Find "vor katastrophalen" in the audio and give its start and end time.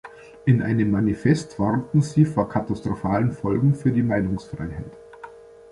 2.25-3.31